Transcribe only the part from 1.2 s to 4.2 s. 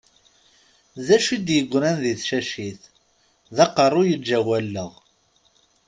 i d-igran di tcacit? D aqerru